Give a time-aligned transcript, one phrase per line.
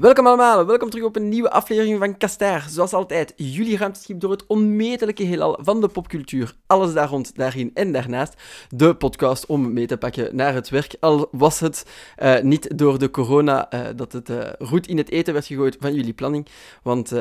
[0.00, 2.66] Welkom allemaal, welkom terug op een nieuwe aflevering van Kastaar.
[2.68, 6.54] Zoals altijd, jullie ruimteschip door het onmetelijke heelal van de popcultuur.
[6.66, 8.34] Alles daar rond, daarin en daarnaast.
[8.68, 10.94] De podcast om mee te pakken naar het werk.
[11.00, 11.86] Al was het
[12.22, 15.76] uh, niet door de corona uh, dat het uh, roet in het eten werd gegooid
[15.80, 16.46] van jullie planning.
[16.82, 17.12] Want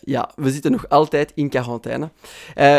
[0.00, 2.10] ja, we zitten nog altijd in quarantaine.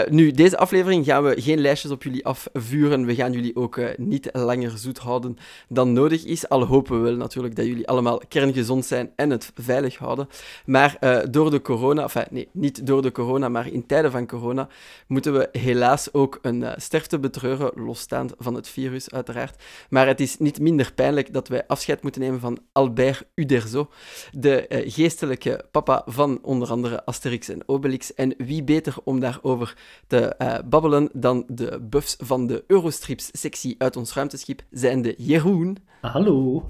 [0.10, 3.06] nu, deze aflevering gaan we geen lijstjes op jullie afvuren.
[3.06, 5.38] We gaan jullie ook niet langer zoet houden
[5.70, 6.50] dan nodig is.
[6.50, 10.28] Al hopen we wel natuurlijk dat jullie allemaal kerngezond zijn en veilig houden.
[10.66, 14.28] Maar uh, door de corona, enfin nee, niet door de corona, maar in tijden van
[14.28, 14.68] corona,
[15.08, 19.64] moeten we helaas ook een uh, sterfte betreuren, losstaand van het virus uiteraard.
[19.90, 23.90] Maar het is niet minder pijnlijk dat wij afscheid moeten nemen van Albert Uderzo,
[24.32, 28.14] de uh, geestelijke papa van onder andere Asterix en Obelix.
[28.14, 29.76] En wie beter om daarover
[30.08, 30.36] te
[30.66, 35.78] babbelen dan de buffs van de Eurostrips-sectie uit ons ruimteschip, zijn de Jeroen.
[36.02, 36.68] Hallo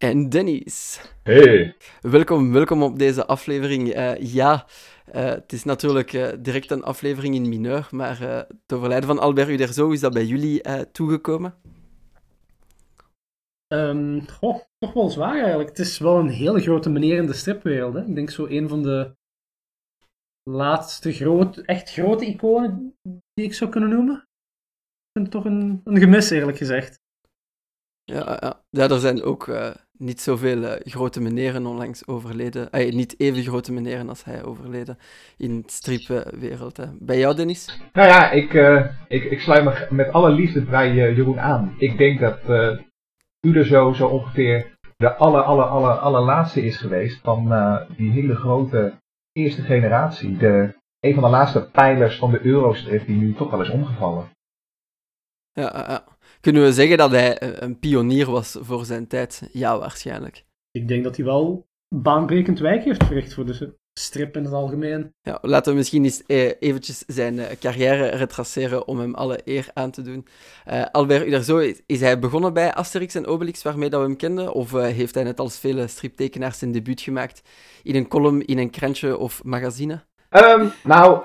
[0.00, 1.00] en Dennis.
[1.22, 1.76] Hey.
[2.00, 3.96] Welkom, welkom op deze aflevering.
[3.96, 4.66] Uh, ja,
[5.14, 9.48] uh, het is natuurlijk uh, direct een aflevering in mineur, maar het overlijden van Albert
[9.48, 11.54] Uderzo, is dat bij jullie toegekomen?
[13.72, 15.68] Um, goh, toch wel zwaar eigenlijk.
[15.68, 17.94] Het is wel een hele grote meneer in de stripwereld.
[17.94, 18.04] Hè?
[18.04, 19.14] Ik denk zo een van de
[20.42, 22.96] laatste groot, echt grote iconen
[23.34, 24.16] die ik zou kunnen noemen.
[24.16, 26.98] Ik vind het toch een, een gemis, eerlijk gezegd.
[28.04, 28.62] Ja, ja.
[28.70, 32.68] ja er zijn ook uh, niet zoveel uh, grote meneren onlangs overleden.
[32.72, 34.98] Niet even grote meneren als hij overleden
[35.36, 36.80] in de stripwereld.
[36.98, 37.80] Bij jou, Dennis?
[37.92, 38.52] Nou ja, ik,
[39.08, 41.74] ik, ik sluit me met alle liefde bij Jeroen aan.
[41.78, 42.38] Ik denk dat
[43.40, 47.48] u er zo, zo ongeveer de aller, aller, aller, allerlaatste is geweest van
[47.96, 48.92] die hele grote
[49.32, 50.36] eerste generatie.
[50.36, 54.28] De, een van de laatste pijlers van de Eurostrip die nu toch wel is omgevallen.
[55.52, 56.04] Ja, ja
[56.40, 59.48] kunnen we zeggen dat hij een pionier was voor zijn tijd?
[59.52, 60.44] Ja, waarschijnlijk.
[60.70, 65.14] Ik denk dat hij wel baanbrekend wijk heeft verricht voor de strip in het algemeen.
[65.22, 69.68] Ja, laten we misschien eens eh, eventjes zijn eh, carrière retraceren om hem alle eer
[69.74, 70.26] aan te doen.
[70.68, 74.16] Uh, Albert Uderzo, is, is hij begonnen bij Asterix en Obelix, waarmee dat we hem
[74.16, 74.52] kenden?
[74.52, 77.42] Of heeft hij net als vele striptekenaars zijn debuut gemaakt
[77.82, 80.00] in een column, in een krantje of magazine?
[80.30, 81.22] Um, nou,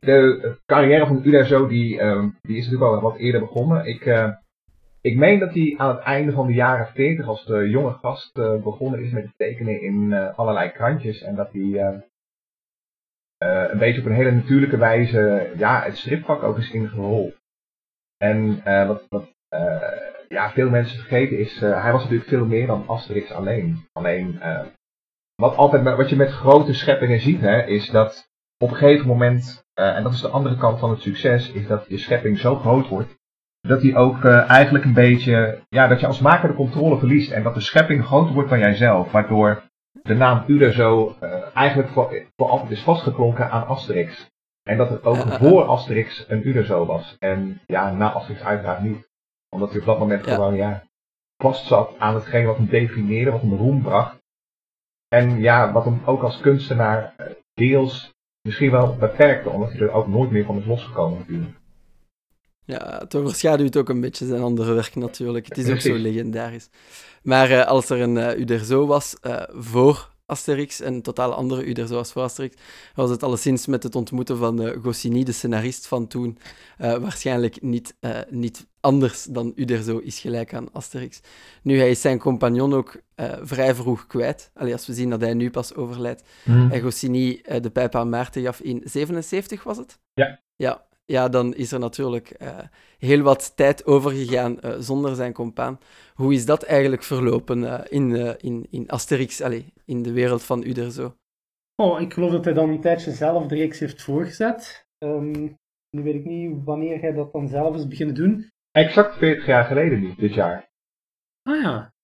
[0.00, 3.86] de carrière van Uderzo die, um, die is natuurlijk al wat eerder begonnen.
[3.86, 4.28] Ik, uh,
[5.06, 8.38] ik meen dat hij aan het einde van de jaren 40 als de jonge gast
[8.38, 11.22] uh, begonnen is met het tekenen in uh, allerlei krantjes.
[11.22, 12.02] En dat hij
[13.38, 17.34] een beetje op een hele natuurlijke wijze ja, het stripvak ook is ingerold.
[18.16, 19.34] En wat, wat
[20.28, 23.88] ja, veel mensen vergeten is, hij was natuurlijk veel meer dan Asterix alleen.
[23.92, 24.40] Alleen,
[25.34, 28.28] wat, altijd, wat je met grote scheppingen ziet, hè, is dat
[28.58, 31.84] op een gegeven moment en dat is de andere kant van het succes, is dat
[31.88, 33.16] je schepping zo groot wordt,
[33.66, 37.30] dat die ook uh, eigenlijk een beetje, ja, dat je als maker de controle verliest
[37.30, 39.62] en dat de schepping groter wordt dan jijzelf, waardoor
[40.02, 44.30] de naam Uder zo uh, eigenlijk voor, voor altijd is vastgeklonken aan Asterix.
[44.62, 47.16] En dat het ook voor Asterix een Uderzo was.
[47.18, 49.08] En ja, na Asterix uiteraard niet.
[49.48, 50.82] Omdat hij op dat moment gewoon, ja,
[51.36, 54.24] vast zat aan hetgeen wat hem definieerde, wat hem roem bracht.
[55.08, 57.14] En ja, wat hem ook als kunstenaar
[57.54, 61.56] deels misschien wel beperkte, omdat hij er ook nooit meer van is losgekomen natuurlijk.
[62.66, 65.48] Ja, het overschaduwt ook een beetje zijn andere werk natuurlijk.
[65.48, 66.68] Het is ook zo legendarisch.
[67.22, 71.96] Maar uh, als er een uh, Uderzo was uh, voor Asterix, een totaal andere Uderzo
[71.96, 72.56] als voor Asterix,
[72.94, 76.38] was het alleszins met het ontmoeten van Goscinny, de scenarist van toen,
[76.78, 77.96] waarschijnlijk niet,
[78.30, 81.20] niet anders dan Uderzo is gelijk aan Asterix.
[81.62, 83.00] Nu, hij is zijn compagnon ook
[83.42, 84.50] vrij vroeg kwijt.
[84.54, 86.22] Allee, als we zien dat hij nu pas overlijdt.
[86.44, 86.70] Mm.
[86.70, 89.98] En Goscinny de pijp aan Maarten gaf in 77, was het?
[90.14, 90.40] Ja.
[90.56, 92.58] Ja, ja dan is er natuurlijk uh,
[92.98, 95.78] heel wat tijd overgegaan zonder zijn compaan.
[96.14, 101.14] Hoe is dat eigenlijk verlopen in, in, in Asterix, allee, in de wereld van Uderzo?
[101.82, 104.86] Oh, ik geloof dat hij dan een tijdje zelf de reeks heeft voorgezet.
[104.98, 105.58] Um,
[105.90, 108.50] nu weet ik niet wanneer hij dat dan zelf is beginnen doen.
[108.70, 110.70] Exact 40 jaar geleden nu, dit jaar.
[111.42, 111.94] Ah ja.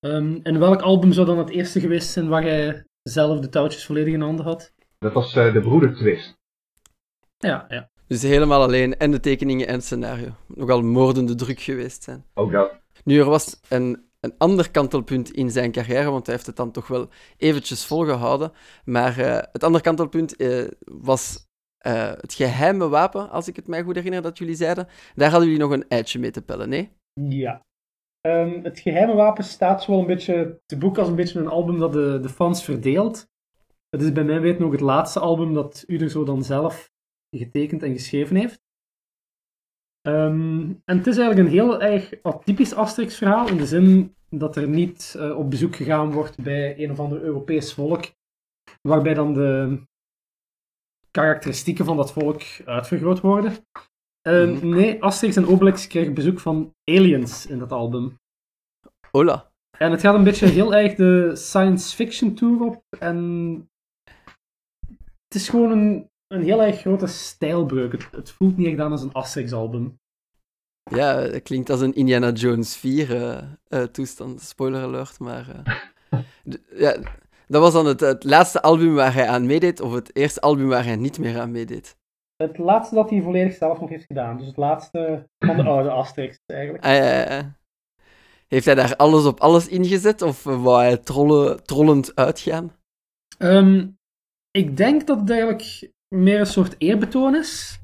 [0.00, 3.86] Um, en welk album zou dan het eerste geweest zijn waar hij zelf de touwtjes
[3.86, 4.74] volledig in handen had?
[4.98, 6.36] Dat was uh, de Broeder Twist.
[7.36, 7.90] Ja, ja.
[8.06, 10.28] Dus helemaal alleen en de tekeningen en het scenario.
[10.46, 12.24] Nogal moordende druk geweest zijn.
[12.34, 12.80] Ook dat.
[13.04, 16.70] Nu, er was een, een ander kantelpunt in zijn carrière, want hij heeft het dan
[16.70, 18.52] toch wel eventjes volgehouden.
[18.84, 21.46] Maar uh, het andere kantelpunt uh, was
[21.86, 24.88] uh, het geheime wapen, als ik het mij goed herinner dat jullie zeiden.
[25.14, 26.90] Daar hadden jullie nog een eitje mee te pellen, nee?
[27.20, 27.64] Ja.
[28.26, 31.48] Um, het geheime wapen staat zo wel een beetje te boek als een beetje een
[31.48, 33.26] album dat de, de fans verdeelt.
[33.88, 36.94] Het is bij mij weten ook het laatste album dat Uder zo dan zelf
[37.30, 38.64] getekend en geschreven heeft.
[40.02, 44.56] Ehm, en het is eigenlijk een heel erg atypisch Asterix verhaal, in de zin dat
[44.56, 48.04] er niet eh, op bezoek gegaan wordt bij een of ander Europees volk,
[48.82, 49.80] waarbij dan de
[51.10, 53.52] karakteristieken van dat volk uitvergroot worden.
[54.22, 54.68] Ehm, Mhm.
[54.68, 58.18] Nee, Asterix en Obelix krijgen bezoek van aliens in dat album.
[59.10, 59.52] Hola.
[59.78, 62.82] En het gaat een beetje heel erg de science fiction tour op.
[62.98, 63.16] En
[65.24, 67.92] het is gewoon een, een heel erg grote stijlbreuk.
[67.92, 69.98] Het, het voelt niet echt aan als een Asterix album.
[70.90, 74.40] Ja, het klinkt als een Indiana Jones 4 eh, eh, toestand.
[74.40, 75.48] Spoiler alert, maar...
[75.48, 76.20] eh,
[76.84, 76.96] ja,
[77.46, 80.68] dat was dan het, het laatste album waar hij aan meedeed, of het eerste album
[80.68, 81.96] waar hij niet meer aan meedeed.
[82.36, 84.36] Het laatste dat hij volledig zelf nog heeft gedaan.
[84.36, 86.84] Dus het laatste van de oude Asterix eigenlijk.
[86.84, 87.54] Ah, ja, ja, ja.
[88.46, 92.72] Heeft hij daar alles op alles ingezet, of wou hij trollen, trollend uitgaan?
[93.38, 93.88] Ehm,
[94.50, 97.80] ik denk dat het eigenlijk meer een soort eerbetoon is.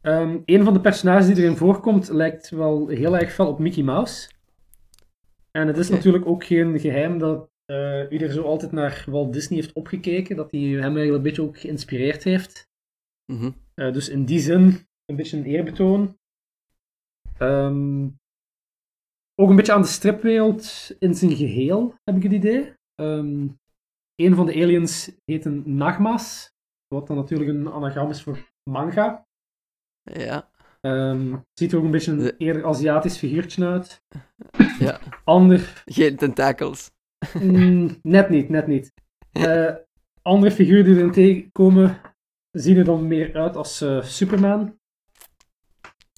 [0.00, 3.82] Ehm, een van de personages die erin voorkomt lijkt wel heel erg fel op Mickey
[3.82, 4.30] Mouse.
[5.50, 9.32] En het is natuurlijk ook geen geheim dat eh u er zo altijd naar Walt
[9.32, 12.70] Disney heeft opgekeken, dat hij hem eigenlijk een beetje ook geïnspireerd heeft.
[13.32, 13.50] Mhm.
[13.74, 16.18] Eh, dus in die zin een beetje een eerbetoon.
[17.38, 18.08] Ehm,
[19.34, 22.74] ook een beetje aan de stripwereld in zijn geheel, heb ik het idee.
[22.94, 23.48] Ehm,
[24.14, 26.51] een van de aliens heet een Nagmas,
[26.92, 28.38] wat dan natuurlijk een anagram is voor
[28.70, 29.26] manga.
[30.02, 30.50] Ja.
[30.80, 34.02] Ehm, ziet er ook een beetje een De- eerder Aziatisch figuurtje uit.
[34.78, 35.00] Ja.
[35.24, 36.90] Ander, Geen tentakels.
[37.42, 38.92] mm, net niet, net niet.
[39.32, 39.74] Eh,
[40.22, 42.00] andere figuren die erin tegenkomen
[42.50, 44.78] zien er dan meer uit als eh, Superman.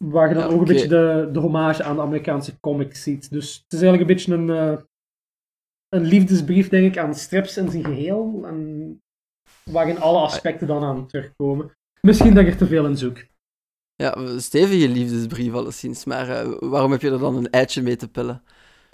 [0.04, 3.30] Waar je dan Ja, ook een beetje de, de hommage aan de Amerikaanse comics ziet.
[3.30, 4.82] Dus het is eigenlijk een beetje een, eh,
[5.88, 8.46] een liefdesbrief, denk ik, aan strips in zijn geheel.
[8.46, 8.83] En
[9.70, 11.72] waarin alle aspecten dan aan terugkomen.
[12.00, 13.24] Misschien dat ik er te veel in zoek.
[13.94, 18.08] Ja, stevige liefdesbrief alleszins, maar eh, waarom heb je er dan een eitje mee te
[18.08, 18.42] pellen?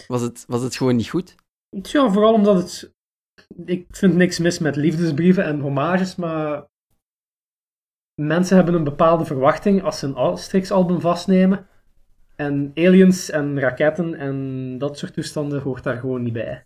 [0.07, 1.35] Was het, was het gewoon niet goed?
[1.81, 2.93] Ja, vooral omdat het...
[3.65, 6.69] Ik vind niks mis met liefdesbrieven en hommages, maar...
[8.21, 11.67] Mensen hebben een bepaalde verwachting als ze een Asterix-album vastnemen.
[12.35, 16.63] En aliens en raketten en dat soort toestanden hoort daar gewoon niet bij.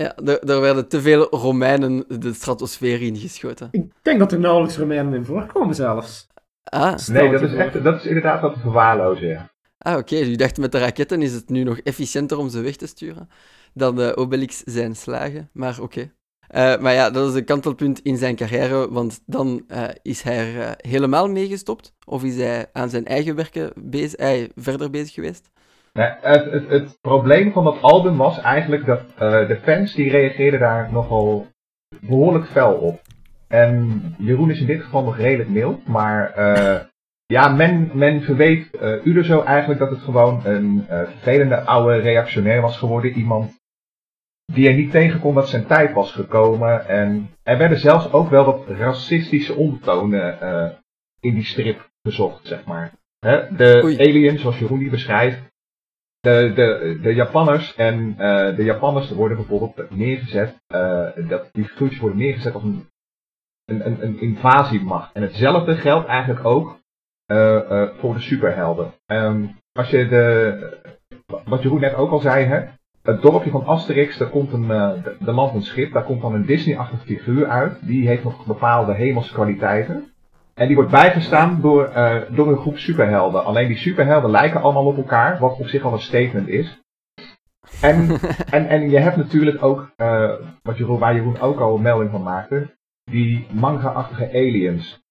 [0.00, 3.68] Ja, er, er werden te veel Romeinen de stratosfeer ingeschoten.
[3.70, 6.26] Ik denk dat er nauwelijks Romeinen in voorkomen zelfs.
[6.64, 9.50] Ah, Nee, dat is, echt, dat is inderdaad wat verwaarlozen, ja.
[9.78, 10.16] ah oké.
[10.16, 12.86] Dus je dacht met de raketten is het nu nog efficiënter om ze weg te
[12.86, 13.28] sturen
[13.74, 15.48] dan de Obelix zijn slagen.
[15.52, 16.12] Maar oké.
[16.46, 20.38] Eh, maar ja, dat is een kantelpunt in zijn carrière, want dan eh, is hij
[20.38, 21.94] er eh, helemaal mee gestopt.
[22.06, 25.50] Of is hij aan zijn eigen werken bezig, verder bezig geweest?
[25.92, 30.60] Het, het, het probleem van dat album was eigenlijk dat eh, de fans die reageerden
[30.60, 31.46] daar nogal
[32.00, 33.00] behoorlijk fel op.
[33.48, 36.80] En Jeroen is in dit geval nog redelijk mild, maar eh,
[37.26, 42.78] ja, men, men verweet eh Uderzo eigenlijk dat het gewoon een vervelende oude reactionair was
[42.78, 43.12] geworden.
[43.12, 43.58] Iemand
[44.52, 46.88] die er niet tegen kon dat zijn tijd was gekomen.
[46.88, 50.38] En er werden zelfs ook wel wat racistische ondertonen
[51.20, 52.92] in die strip gezocht, zeg maar.
[53.18, 53.98] Hè, de Oei.
[53.98, 55.49] aliens, zoals Jeroen die beschrijft,
[56.20, 62.00] de, de, de Japanners en eh, de Japanners worden bijvoorbeeld neergezet, eh, dat die figuurtjes
[62.00, 62.86] worden neergezet als een,
[63.64, 65.12] een, een, invasiemacht.
[65.12, 66.78] En hetzelfde geldt eigenlijk ook
[67.26, 68.92] eh, voor de superhelden.
[69.06, 70.94] Ehm, als je de,
[71.44, 72.64] wat Jeroen net ook al zei, hè,
[73.02, 74.66] het dorpje van Asterix, daar komt een,
[75.18, 77.86] de, land van schip, daar komt dan een Disney-achtig figuur uit.
[77.86, 80.09] Die heeft nog bepaalde hemelse kwaliteiten.
[80.60, 83.44] En die wordt bijgestaan door, eh, door een groep superhelden.
[83.44, 86.80] Alleen die superhelden lijken allemaal op elkaar, wat op zich al een statement is.
[87.80, 88.10] En,
[88.56, 92.10] en, en je hebt natuurlijk ook, eh, wat Jeroen, waar Jeroen ook al een melding
[92.10, 95.02] van maakte, die manga-achtige aliens.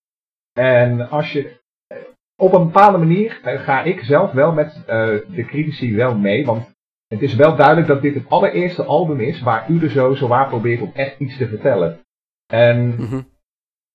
[0.54, 1.98] En als je, eh,
[2.36, 6.76] op een bepaalde manier ga ik zelf wel met de critici wel mee, want
[7.08, 10.48] het is wel duidelijk dat dit het allereerste album is waar u er zo zowaar
[10.48, 12.00] probeert om echt iets te vertellen.
[12.54, 13.22] En Mhm.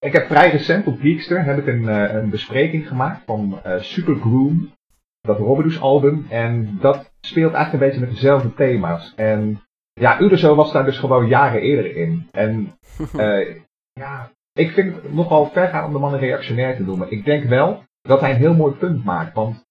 [0.04, 3.80] Ik heb vrij recent op Geekster heb ik een, eh, een bespreking gemaakt van eh
[3.80, 4.72] Super Groom,
[5.20, 6.26] dat Robidus album.
[6.28, 9.12] En dat speelt eigenlijk een beetje met dezelfde thema's.
[9.16, 12.28] En ja, Uderzo was daar dus gewoon jaren eerder in.
[12.30, 12.72] En
[13.16, 13.56] eh,
[13.92, 17.10] ja, ik vind het nogal ver gaan om de man een reactionair te noemen.
[17.10, 19.34] Ik denk wel dat hij een heel mooi punt maakt.
[19.34, 19.64] Want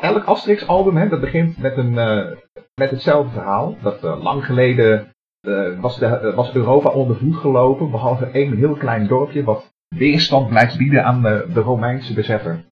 [0.00, 1.94] elk Asterix album, hè, dat begint met, een,
[2.74, 3.76] met hetzelfde verhaal.
[3.82, 5.15] Dat lang geleden
[5.46, 9.74] eh, was, de, eh, was Europa onder voet gelopen, behalve één heel klein dorpje wat
[9.88, 12.64] weerstand blijft bieden aan de, de Romeinse bezetter.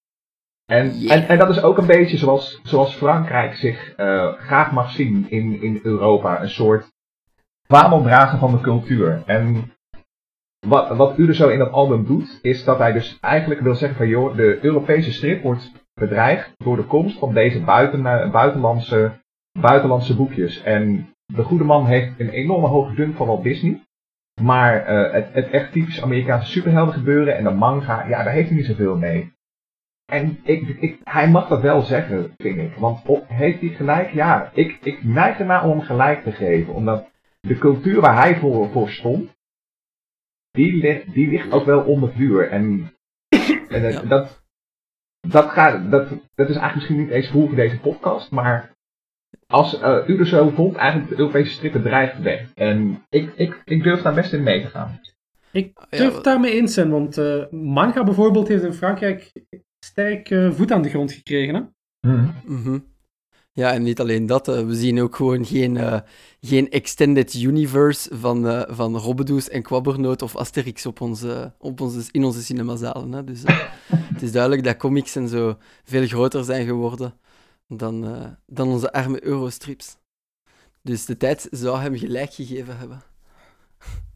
[0.67, 1.17] En, Yeah.
[1.17, 5.31] en, en dat is ook een beetje zoals, zoals Frankrijk zich eh, graag mag zien
[5.31, 6.43] in, in Europa.
[6.43, 6.93] Een soort
[7.67, 9.23] vaandeldrager van de cultuur.
[9.27, 9.73] En
[10.67, 14.09] wat, wat Uderzo in dat album doet, is dat hij dus eigenlijk wil zeggen van
[14.09, 19.13] joh, de Europese strip wordt bedreigd door de komst van deze buiten, buitenlandse,
[19.61, 20.63] buitenlandse boekjes.
[20.63, 23.83] En de goede man heeft een enorme hoge dunk van Walt Disney.
[24.41, 28.49] Maar uh, het, het echt typisch Amerikaanse superhelden gebeuren en de manga, ja, daar heeft
[28.49, 29.33] hij niet zoveel mee.
[30.05, 32.75] En ik, ik, hij mag dat wel zeggen, vind ik.
[32.75, 34.11] Want heeft hij gelijk?
[34.11, 36.75] Ja, ik, ik neig ernaar om hem gelijk te geven.
[36.75, 39.35] Omdat de cultuur waar hij voor, voor stond,
[40.51, 42.49] die ligt, die ligt ook wel onder vuur.
[42.49, 42.93] En,
[43.69, 44.01] en ja.
[44.01, 44.45] dat,
[45.21, 48.74] dat, gaat, dat, dat is eigenlijk misschien niet eens vroeg voor deze podcast, maar
[49.47, 52.53] als uh, u er zo vond, eigenlijk de Europese strippen dreigt weg.
[52.55, 55.01] En ik, ik, ik durf daar best in mee te gaan.
[55.53, 59.33] Ik durf het daarmee eens zijn, want uh, manga bijvoorbeeld heeft in Frankrijk
[59.79, 61.55] sterk uh, voet aan de grond gekregen.
[61.55, 61.61] Hè?
[62.01, 62.85] Mm -hmm.
[63.53, 64.49] Ja, en niet alleen dat.
[64.49, 65.99] Uh, we zien ook gewoon geen, uh,
[66.41, 72.09] geen extended universe van, uh, van Robbedoes en Quabbernoot of Asterix op onze, op onze,
[72.11, 73.13] in onze cinemazalen.
[73.13, 73.25] Hè.
[73.25, 73.43] Dus
[74.13, 77.15] het is duidelijk dat comics en zo veel groter zijn geworden
[77.67, 78.05] dan,
[78.47, 79.97] dan onze arme Eurostrips.
[80.83, 83.03] Dus de tijd zou hem gelijk gegeven hebben.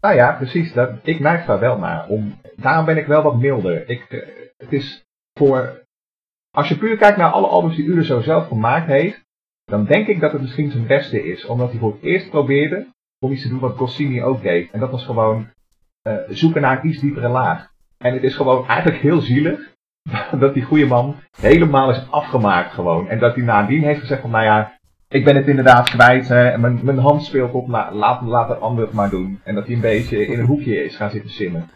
[0.01, 0.75] Ah ja, precies.
[1.03, 2.09] Ik neig daar wel naar.
[2.09, 3.89] Om, daarom ben ik wel wat milder.
[3.89, 4.07] Ik,
[4.57, 5.05] het is
[5.39, 5.87] voor
[6.51, 9.25] als je puur kijkt naar alle albums die Udo zelf gemaakt heeft,
[9.65, 11.45] dan denk ik dat het misschien zijn beste is.
[11.45, 12.87] Omdat hij voor het eerst probeerde
[13.19, 14.71] om iets te doen wat Goscinny ook deed.
[14.71, 15.49] En dat was gewoon
[16.03, 17.71] uh, zoeken naar een iets diepere laag.
[17.99, 19.77] En het is gewoon eigenlijk heel zielig
[20.41, 23.09] dat die goede man helemaal is afgemaakt gewoon.
[23.09, 26.29] En dat hij nadien heeft gezegd van nou ja, ik ben het inderdaad kwijt.
[26.29, 29.41] Hè, en mijn, mijn hand speelt op, laat, laat, laat de ander het maar doen.
[29.45, 31.71] En dat hij een beetje in een hoekje is gaan zitten simmen.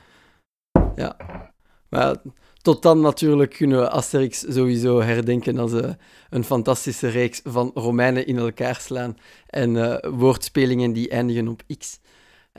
[0.95, 1.17] Ja,
[1.89, 2.17] maar
[2.63, 5.91] tot dan natuurlijk kunnen we Asterix sowieso herdenken als uh,
[6.31, 12.01] een fantastische reeks van Romeinen in elkaar slaan en uh, woordspelingen die eindigen op X.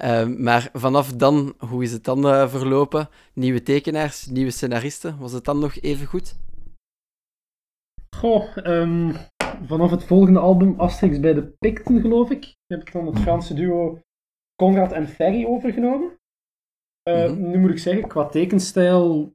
[0.01, 3.09] Uh, maar vanaf dan, hoe is het dan verlopen?
[3.33, 6.35] Nieuwe tekenaars, nieuwe scenaristen, was het dan nog even goed?
[8.15, 9.15] Goh, um,
[9.65, 13.53] vanaf het volgende album Asterix bij de Picten, geloof ik, heb ik dan het Franse
[13.53, 13.99] duo
[14.55, 16.17] Conrad en Ferry overgenomen.
[17.09, 17.49] Mm -hmm.
[17.49, 19.33] Nu moet ik zeggen, qua tekenstijl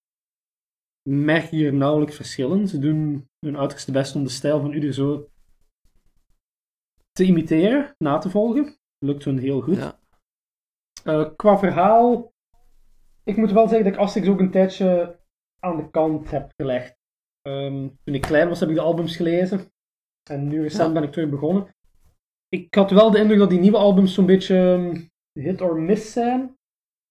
[1.08, 2.68] merk je hier nauwelijks verschillen.
[2.68, 5.28] Ze doen hun uiterste best om de stijl van Uder zo
[7.12, 8.76] te imiteren, na te volgen.
[8.98, 9.76] Lukt hun heel goed.
[9.76, 9.98] Ja.
[11.04, 12.32] Uh, qua verhaal,
[13.24, 15.18] ik moet wel zeggen dat ik Asterix ook een tijdje
[15.58, 16.96] aan de kant heb gelegd.
[17.42, 19.72] Um, toen ik klein was, heb ik de albums gelezen.
[20.30, 20.92] En nu recent ja.
[20.92, 21.74] ben ik terug begonnen.
[22.48, 26.12] Ik had wel de indruk dat die nieuwe albums zo'n beetje um, hit or miss
[26.12, 26.56] zijn.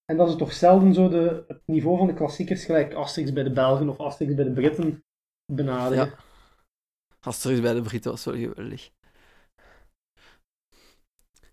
[0.06, 3.44] En dat is toch zelden zo de, het niveau van de klassiekers, gelijk Asterix bij
[3.44, 5.04] de Belgen of Asterix bij de Britten,
[5.52, 6.06] benaderen.
[6.06, 6.16] Ja.
[7.20, 8.92] Asterix bij de Britten was wel geweldig.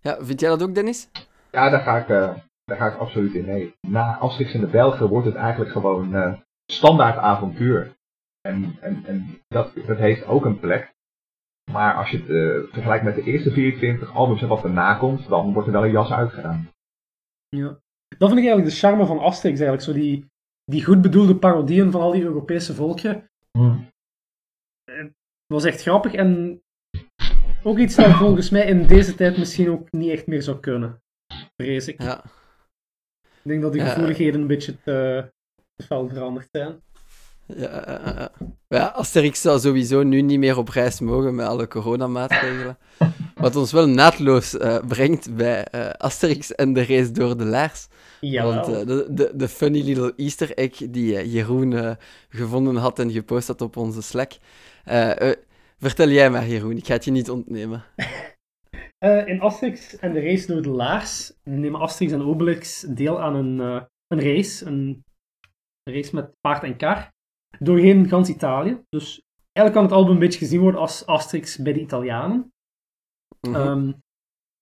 [0.00, 1.08] Ja, vind jij dat ook, Dennis?
[1.54, 3.74] Ja, daar ga ik, uh, daar ga ik absoluut in mee.
[3.80, 6.34] Na Asterix in de Belgen wordt het eigenlijk gewoon uh,
[6.72, 7.96] standaard avontuur.
[8.40, 10.92] En, en, en dat, dat heeft ook een plek.
[11.70, 15.28] Maar als je het uh, vergelijkt met de eerste 24 albums en wat erna komt,
[15.28, 16.68] dan wordt er wel een jas uitgedaan.
[17.48, 17.78] Ja.
[18.18, 19.82] Dat vind ik eigenlijk de charme van Asterix, eigenlijk.
[19.82, 20.26] Zo die,
[20.64, 23.30] die goed bedoelde parodieën van al die Europese volkeren.
[23.58, 23.86] Mm.
[24.84, 25.12] Het
[25.46, 26.62] was echt grappig en
[27.62, 31.02] ook iets dat volgens mij in deze tijd misschien ook niet echt meer zou kunnen.
[31.56, 32.02] Vrees ik.
[32.02, 32.24] Ja.
[33.22, 35.30] Ik denk dat die gevoeligheden een beetje te,
[35.76, 36.82] te fel veranderd zijn.
[37.46, 38.48] Ja, uh, uh.
[38.68, 42.78] ja, Asterix zou sowieso nu niet meer op reis mogen met alle coronamaatregelen.
[43.34, 47.86] Wat ons wel naadloos uh, brengt bij uh, Asterix en de race door de laars.
[48.20, 48.54] Jawel.
[48.54, 51.96] Want de, de, de, funny little easter egg die Jeroen
[52.28, 54.32] gevonden had en gepost had op onze Slack.
[55.78, 57.84] vertel jij maar, Jeroen, ik ga het je niet ontnemen.
[59.26, 63.58] in Asterix en de race door de laars nemen Asterix en Obelix deel aan een,
[64.06, 64.66] een race.
[64.66, 65.04] Een
[65.90, 67.12] race met paard en kar.
[67.58, 68.82] Doorheen gans Italië.
[68.88, 72.52] Dus eigenlijk kan het album een beetje gezien worden als Asterix bij de Italianen.
[73.40, 74.02] Mm -hmm.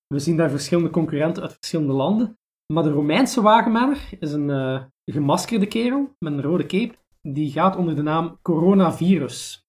[0.07, 2.39] we zien daar verschillende concurrenten uit verschillende landen.
[2.73, 6.95] Maar de Romeinse wagenmanner is een uh, gemaskerde kerel met een rode cape.
[7.21, 9.67] Die gaat onder de naam Coronavirus.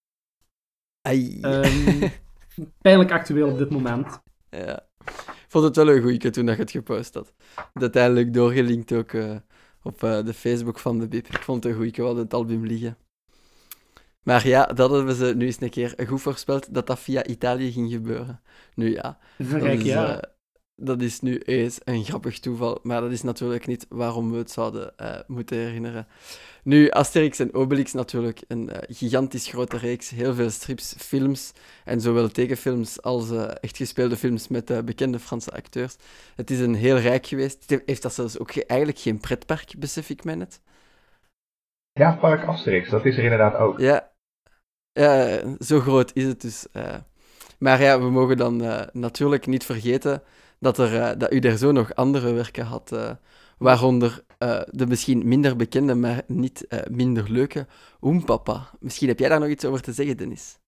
[1.42, 2.10] Um,
[2.82, 4.22] pijnlijk actueel op dit moment.
[4.54, 4.86] Ja.
[5.26, 7.32] Ik vond het wel een goeie toen dat je het gepost had.
[7.74, 9.36] Uiteindelijk doorgelinkt ook uh,
[9.82, 11.26] op uh, de Facebook van de BIP.
[11.26, 12.96] Ik vond het een goeie, we hadden het album liggen.
[14.22, 17.72] Maar ja, dat hebben ze nu eens een keer goed voorspeld dat dat via Italië
[17.72, 18.40] ging gebeuren.
[18.74, 19.18] Nu ja.
[19.38, 20.33] Verrek, dat is, ja.
[20.76, 24.50] Dat is nu eens een grappig toeval, maar dat is natuurlijk niet waarom we het
[24.50, 26.06] zouden uh, moeten herinneren.
[26.62, 31.52] Nu, Asterix en Obelix natuurlijk een uh, gigantisch grote reeks, heel veel strips, films
[31.84, 35.96] en zowel tekenfilms als echt gespeelde films met bekende Franse acteurs.
[36.36, 37.70] Het is een heel rijk geweest.
[37.70, 40.60] Het heeft dat zelfs ook eigenlijk geen pretpark, besef ik mij net.
[41.92, 43.78] Ja, Park Asterix, dat is er inderdaad ook.
[43.78, 44.12] Ja,
[44.98, 46.66] Uh, zo groot is het dus.
[47.58, 48.56] Maar ja, we mogen dan
[48.92, 50.22] natuurlijk niet vergeten
[50.64, 53.16] dat, er, dat u er zo nog andere werken had.
[53.58, 54.24] waaronder
[54.66, 57.66] de misschien minder bekende, maar niet minder leuke
[58.00, 58.60] Oempapa.
[58.80, 60.58] Misschien heb jij daar nog iets over te zeggen, Dennis?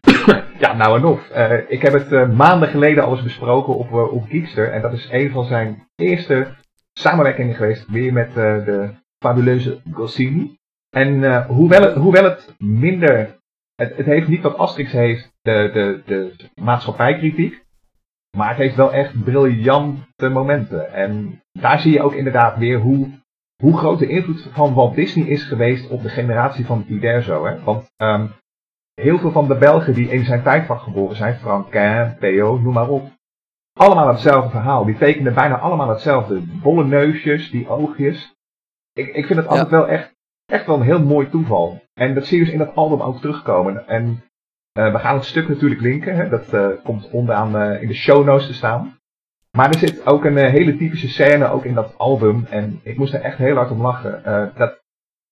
[0.58, 1.28] Ja, nou en of.
[1.68, 4.72] ik heb het maanden geleden al eens besproken op, op Geekster.
[4.72, 6.54] En dat is een van zijn eerste
[6.92, 7.88] samenwerkingen geweest.
[7.88, 10.58] Weer met de fabuleuze Goscinny.
[10.90, 13.38] En hoewel, het, hoewel het minder
[13.78, 17.66] het, het heeft niet wat Asterix heeft, de, de, de maatschappijkritiek.
[18.38, 20.92] Maar het heeft wel echt briljante momenten.
[20.92, 23.08] En daar zie je ook inderdaad weer hoe,
[23.62, 27.46] hoe groot de invloed van Walt Disney is geweest op de generatie van Uderzo.
[27.46, 27.62] Hè?
[27.62, 28.30] Want um,
[28.94, 32.88] heel veel van de Belgen die in zijn tijdvak geboren zijn, Franquin, P.O., noem maar
[32.88, 33.10] op.
[33.72, 34.84] Allemaal hetzelfde verhaal.
[34.84, 36.42] Die tekenen bijna allemaal hetzelfde.
[36.62, 38.36] Bolle neusjes, die oogjes.
[38.92, 40.16] Ik, ik vind het altijd wel echt
[40.46, 41.82] echt wel een heel mooi toeval.
[41.94, 43.88] En dat zie je dus in dat album ook terugkomen.
[43.88, 44.22] En
[44.72, 46.16] we gaan het stuk natuurlijk linken.
[46.16, 46.28] Hè?
[46.28, 48.96] Dat uh, komt onderaan uh, in de show notes te staan.
[49.56, 52.46] Maar er zit ook een hele typische scène ook in dat album.
[52.50, 54.22] En ik moest er echt heel hard om lachen.
[54.54, 54.82] dat,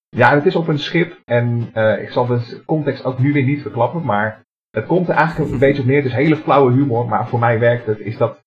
[0.09, 1.21] ja, het is op een schip.
[1.25, 1.61] En
[2.01, 4.05] ik zal de context ook nu weer niet verklappen.
[4.05, 5.97] Maar het komt er eigenlijk een beetje op neer.
[5.97, 7.09] Het is hele flauwe humor.
[7.09, 7.99] Maar voor mij werkt het.
[7.99, 8.45] Is dat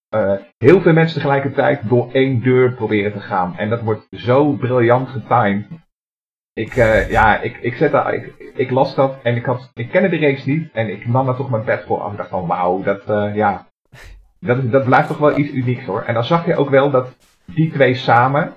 [0.57, 3.57] heel veel mensen tegelijkertijd door één deur proberen te gaan.
[3.57, 5.67] En dat wordt zo briljant getimed.
[6.59, 9.89] Ik, uh, ja, ik, ik, zet daar, ik, ik, las dat en ik, had, ik
[9.89, 10.69] kende de reeks niet.
[10.73, 12.11] En ik nam daar toch mijn pet voor af.
[12.11, 13.67] Ik dacht van, wauw, dat, uh, ja,
[14.39, 16.01] dat, dat blijft toch wel iets unieks hoor.
[16.01, 18.53] En dan zag je ook wel dat die twee samen,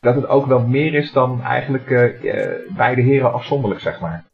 [0.00, 2.44] dat het ook wel meer is dan eigenlijk uh,
[2.76, 4.24] beide heren afzonderlijk, zeg maar.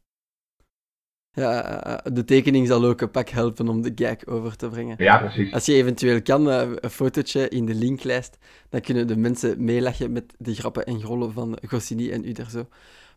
[1.30, 4.94] Ja, de tekening zal ook een pak helpen om de gag over te brengen.
[4.98, 5.52] Ja, precies.
[5.52, 10.34] Als je eventueel kan, een fotootje in de linklijst, dan kunnen de mensen meelachen met
[10.38, 12.66] de grappen en grollen van Goscinny en Uderzo.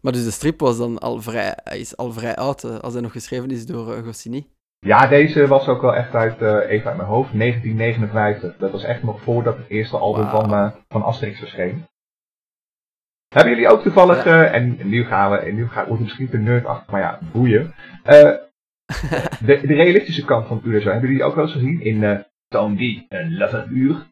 [0.02, 3.02] Maar dus de strip was dan al vrij, is al vrij oud, eh, als hij
[3.02, 4.48] nog geschreven is door uh, Goscinny.
[4.80, 8.58] Ja, deze was ook wel echt uit, uh, even uit mijn hoofd, 1959.
[8.58, 11.86] Dat was echt nog voordat het eerste album van, uh, van Asterix verscheen.
[13.28, 14.46] Hebben jullie ook toevallig, ja.
[14.46, 17.74] en nu gaan we, en nu gaat, wordt misschien te nerd achter, maar ja, boeien.
[19.46, 23.06] de, de realistische kant van Uderzo, hebben jullie ook wel eens gezien in uh, Tanguy,
[23.10, 24.10] een Laveur?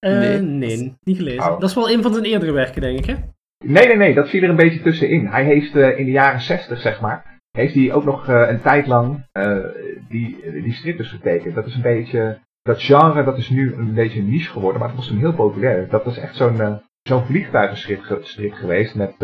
[0.00, 0.40] nee.
[0.40, 1.42] nee, niet gelezen.
[1.42, 1.60] Oh.
[1.60, 3.16] Dat is wel een van zijn eerdere werken, denk ik, hè?
[3.62, 5.26] Nee, nee, nee, dat viel er een beetje tussenin.
[5.26, 8.60] Hij heeft uh, in de jaren 60, zeg maar, heeft hij ook nog uh, een
[8.60, 9.64] tijd lang uh,
[10.08, 11.54] die, die strippers getekend.
[11.54, 14.88] Dat is een beetje, dat genre, dat is nu een beetje een niche geworden, maar
[14.88, 15.88] het was toen heel populair.
[15.88, 19.14] Dat was echt zo'n zo'n vliegtuigenstrip geweest met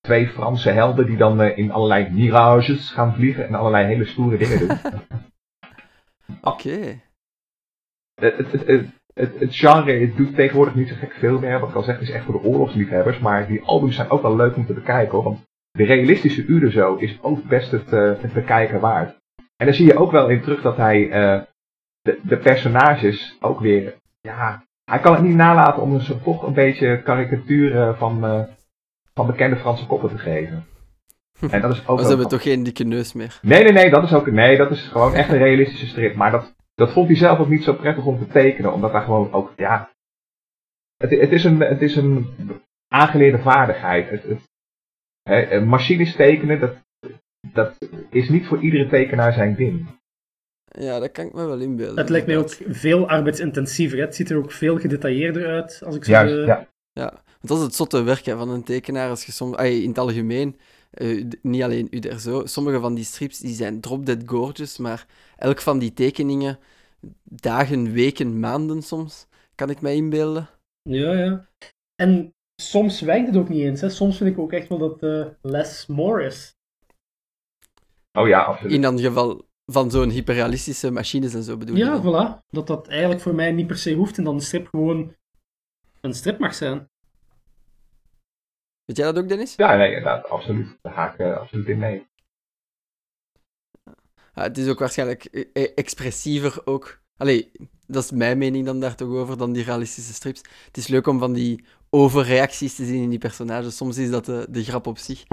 [0.00, 4.58] twee Franse helden die dan in allerlei mirages gaan vliegen en allerlei hele stoere dingen
[4.58, 4.78] doen.
[6.40, 6.68] Oké.
[6.68, 7.02] Okay.
[8.14, 11.60] Het, het, het, het, het genre het doet tegenwoordig niet zo gek veel meer.
[11.60, 13.18] Wat ik al zeg, is echt voor de oorlogsliefhebbers.
[13.18, 15.12] Maar die albums zijn ook wel leuk om te bekijken.
[15.12, 19.16] Hoor, want de realistische uren zo is ook best het, uh, het bekijken waard.
[19.56, 21.42] En dan zie je ook wel in terug dat hij uh,
[22.00, 23.94] de, de, personages ook weer.
[24.20, 28.42] Ja, hij kan het niet nalaten om ze toch een beetje karikaturen van, uh,
[29.14, 30.66] van bekende Franse koppen te geven.
[31.50, 32.00] En dat is ook.
[32.00, 33.38] Ze hebben toch geen dikke neus meer?
[33.42, 34.30] Nee, nee, nee, dat is ook.
[34.30, 36.14] Nee, dat is gewoon echt een realistische strip.
[36.14, 39.02] Maar dat, dat vond hij zelf ook niet zo prettig om te tekenen, omdat daar
[39.02, 39.90] gewoon ook, ja.
[40.96, 42.26] Het, het, is, een, het is een
[42.88, 44.10] aangeleerde vaardigheid.
[44.10, 44.40] Het, het,
[45.22, 46.76] hè, machines tekenen, dat,
[47.52, 47.76] dat
[48.10, 49.86] is niet voor iedere tekenaar zijn ding.
[50.64, 51.98] Ja, dat kan ik me wel inbeelden.
[51.98, 53.98] Het lijkt mij ook veel arbeidsintensiever.
[53.98, 55.82] Het ziet er ook veel gedetailleerder uit.
[55.84, 56.68] Als ik zo Juist, ja.
[56.92, 57.10] ja.
[57.12, 59.08] Want dat is het zotte werk van een tekenaar.
[59.08, 60.58] Als je soms, in het algemeen
[60.90, 62.46] uh, niet alleen Uderzo.
[62.46, 66.58] Sommige van die strips die zijn drop dead gorgeous, maar elk van die tekeningen,
[67.22, 70.48] dagen, weken, maanden soms, kan ik mij inbeelden.
[70.82, 71.48] Ja, ja.
[71.94, 73.80] En soms wijkt het ook niet eens.
[73.80, 73.90] Hè.
[73.90, 76.56] Soms vind ik ook echt wel dat uh, less more is.
[78.12, 78.72] Oh ja, absoluut.
[78.72, 81.84] In dat geval van zo'n hyperrealistische machines en zo bedoel je?
[81.84, 82.46] Ja, voilà.
[82.48, 85.14] Dat dat eigenlijk voor mij niet per se hoeft en dan de strip gewoon
[86.00, 86.88] een strip mag zijn.
[88.88, 89.54] Weet jij dat ook, Dennis?
[89.54, 90.78] Ja, nee, inderdaad, absoluut.
[90.82, 92.06] Daar ga ik uh, absoluut in mee.
[94.34, 97.00] Ja, het is ook waarschijnlijk e-, e-, expressiever ook.
[97.16, 97.50] Allee,
[97.86, 100.42] dat is mijn mening dan daar toch over, dan die realistische strips.
[100.64, 103.76] Het is leuk om van die overreacties te zien in die personages.
[103.76, 105.24] Soms is dat de, de grap op zich.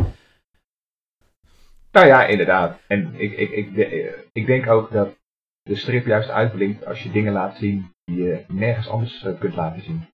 [1.92, 2.80] Nou ja, inderdaad.
[2.88, 5.18] En ik, ik, ik, ik denk ook dat
[5.62, 9.56] de strip juist uitblinkt als je dingen laat zien die je nergens anders eh, kunt
[9.56, 10.14] laten zien.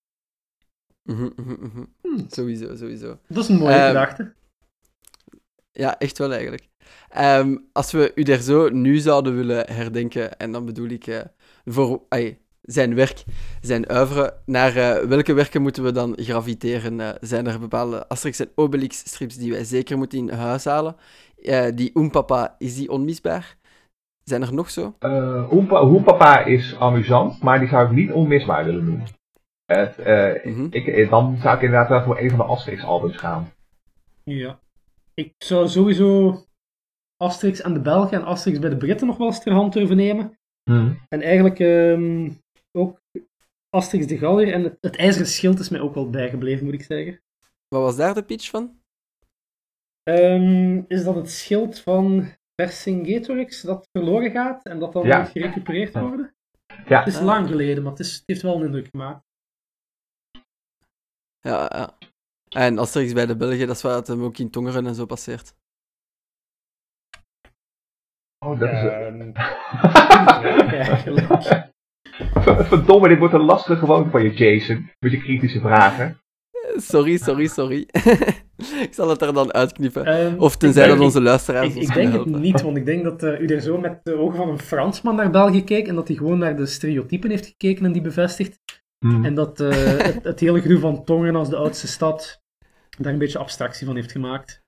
[1.03, 3.17] Mm -hmm, Sowieso, sowieso.
[3.27, 4.33] Dat is een mooie um, gedachte.
[5.71, 6.67] Ja, echt wel eigenlijk.
[7.19, 11.19] Um, als we u er zo nu zouden willen herdenken, en dan bedoel ik uh,
[11.65, 13.23] voor ay, zijn werk,
[13.61, 16.99] zijn oeuvre, naar uh, welke werken moeten we dan graviteren?
[16.99, 20.95] Uh, zijn er bepaalde Asterix en Obelix strips die wij zeker moeten in huis halen?
[21.41, 23.55] eh, die Oempapa, is die onmisbaar?
[24.23, 24.95] Zijn er nog zo?
[24.99, 29.05] Uh, Hoempapa is amusant, maar die zou ik niet onmisbaar willen noemen.
[29.71, 30.67] Het, uh, mm -hmm.
[30.71, 33.51] ik, dan zou ik inderdaad wel voor een van de Asterix-albums gaan.
[34.23, 34.59] Ja.
[35.13, 36.37] Ik zou sowieso
[37.17, 39.95] Asterix en de Belgen en Asterix bij de Britten nog wel eens ter hand durven
[39.95, 40.39] nemen.
[40.63, 40.99] Hmm.
[41.09, 42.39] En eigenlijk um,
[42.71, 42.99] ook
[43.69, 46.83] Asterix de Gallier en het, het IJzeren Schild is mij ook wel bijgebleven, moet ik
[46.83, 47.21] zeggen.
[47.67, 48.79] Wat was daar de pitch van?
[50.03, 55.19] Um, is dat het schild van Vercingetorix dat verloren gaat en dat dan ja.
[55.19, 56.35] moet gerecupereerd worden?
[56.87, 56.99] Ja.
[56.99, 59.25] Het is lang geleden, maar het, is, het heeft wel een indruk gemaakt.
[61.41, 61.97] Ja, ja.
[62.49, 65.05] En Asterix bij de Belgen, dat is waar het hem ook in Tongeren en zo
[65.05, 65.53] passeert.
[68.45, 69.19] Oh, dat is Ehm,
[71.27, 71.69] het.
[72.67, 74.89] Verdomme, dit wordt een lastige gewoonte van je, Jason.
[74.99, 76.19] Met je kritische vragen.
[76.75, 77.87] Sorry, sorry, sorry.
[78.85, 80.05] ik zal het er dan uitknippen.
[80.05, 83.03] Ehm, Of tenzij dat onze luisteraars Ik, ons ik denk het niet, want ik denk
[83.03, 85.95] dat eh, u er zo met de ogen van een Fransman naar België keek en
[85.95, 88.59] dat hij gewoon naar de stereotypen heeft gekeken en die bevestigt.
[89.05, 89.25] Hmm.
[89.25, 89.69] En dat eh,
[90.07, 92.41] het, het hele gedoe van Tongeren als de oudste stad
[92.97, 94.61] daar een beetje abstractie van heeft gemaakt.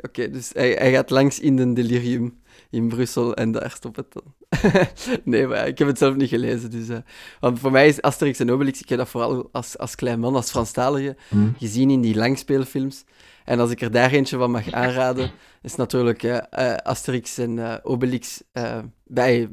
[0.00, 4.12] Oké, dus hij, hij gaat langs in de delirium in Brussel en daar stopt het
[4.12, 4.34] dan.
[5.24, 6.70] nee, maar ik heb het zelf niet gelezen.
[6.70, 6.98] Dus, eh,
[7.40, 10.34] want voor mij is Asterix en Obelix, ik heb dat vooral als, als klein man,
[10.34, 11.54] als Franstalige, Hmm.
[11.58, 13.04] gezien in die langspeelfilms.
[13.44, 15.30] En als ik er daar eentje van mag aanraden,
[15.62, 19.48] is natuurlijk eh, Asterix en eh, Obelix eh, bij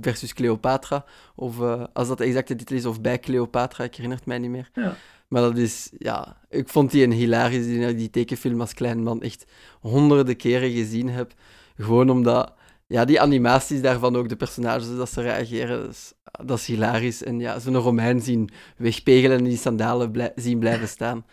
[0.00, 1.04] versus Cleopatra.
[1.34, 1.60] Of
[1.92, 4.70] als dat de exacte titel is, of bij Cleopatra, ik herinner het mij niet meer.
[4.74, 4.96] Ja.
[5.28, 9.22] Maar dat is, ja, ik vond die een hilarisch, die, die tekenfilm als klein man
[9.22, 9.44] echt
[9.80, 11.32] honderden keren gezien heb.
[11.76, 12.52] Gewoon omdat,
[12.86, 16.12] ja, die animaties daarvan ook, de personages, dat ze reageren, dat is,
[16.44, 17.22] dat is hilarisch.
[17.22, 21.24] En ja, zo'n Romein zien wegpegelen en die sandalen blij- zien blijven staan.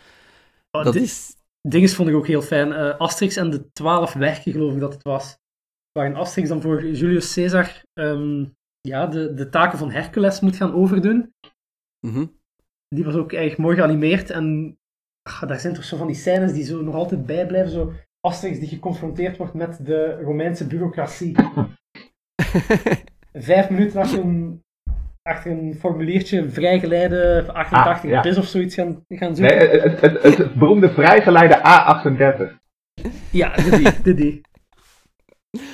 [0.71, 1.35] Oh, Dat dit- is,
[1.67, 2.73] Dinges vond ik ook heel fijn.
[2.73, 5.37] Eh, Asterix en de twaalf werken, geloof ik dat het was.
[5.91, 8.45] Waarin Asterix dan voor Julius Caesar ehm,
[8.81, 11.33] ja, de, de taken van Hercules moet gaan overdoen.
[12.07, 12.25] mhm.
[12.87, 14.29] Die was ook erg mooi geanimeerd.
[14.29, 14.77] En
[15.29, 17.71] ah, daar zijn toch zo van die scènes die zo nog altijd bijblijven.
[17.71, 21.35] Zo Asterix die geconfronteerd wordt met de Romeinse bureaucratie.
[23.33, 24.63] Vijf minuten achter een,
[25.23, 28.39] achter een formuliertje vrijgeleide 88 Ah, ja.
[28.39, 29.81] of zoiets gaan, gaan Nee, zoeken.
[29.81, 32.59] het, het, het, het beroemde vrijgeleide A38.
[33.31, 34.41] Ja, de die, de die.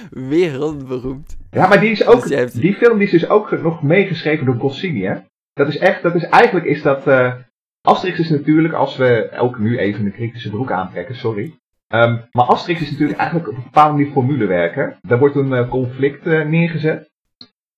[0.09, 1.37] wereldberoemd.
[1.51, 4.55] Ja, maar die is ook, Dus die film die is dus ook nog meegeschreven door
[4.59, 5.15] Goscinny, hè?
[5.53, 7.33] Dat is echt, dat is eigenlijk is dat, eh
[7.81, 11.53] Asterix is natuurlijk, als we ook nu even een kritische broek aantrekken, sorry.
[11.87, 14.97] Ehm, maar Asterix is natuurlijk eigenlijk op een bepaalde manier formulewerken.
[15.01, 17.09] Daar wordt een eh, conflict eh, neergezet.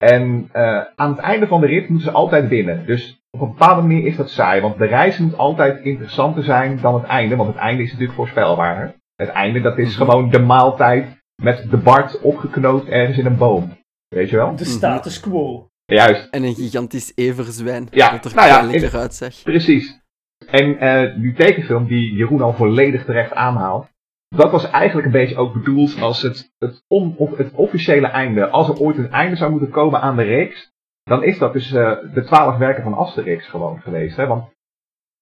[0.03, 2.85] En eh, aan het einde van de rit moeten ze altijd winnen.
[2.85, 6.79] Dus op een bepaalde manier is dat saai, want de reis moet altijd interessanter zijn
[6.81, 8.95] dan het einde, want het einde is natuurlijk voorspelbaar.
[9.15, 9.97] Het einde, dat is Mhm.
[10.05, 13.77] gewoon de maaltijd met de Bart opgeknoopt ergens in een boom.
[14.07, 14.55] Weet je wel?
[14.55, 15.67] De status quo.
[15.85, 19.43] Juist, En een gigantisch everzwijn, Ja, dat er nou ja, uitzag.
[19.43, 19.99] precies.
[20.47, 23.87] En eh, die tekenfilm die Jeroen al volledig terecht aanhaalt,
[24.29, 28.49] dat was eigenlijk een beetje ook bedoeld als het, het, on, of het officiële einde.
[28.49, 30.71] Als er ooit een einde zou moeten komen aan de reeks,
[31.03, 34.17] dan is dat dus eh, de twaalf werken van Asterix gewoon geweest.
[34.17, 34.27] Hè?
[34.27, 34.49] Want